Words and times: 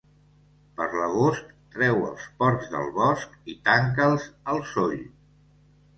Per 0.79 0.87
l'agost 0.93 1.51
treu 1.75 2.01
els 2.07 2.25
porcs 2.41 2.71
del 2.77 2.89
bosc 2.97 3.37
i 3.55 3.59
tanca'ls 3.69 4.29
al 4.55 4.63
soll. 4.75 5.01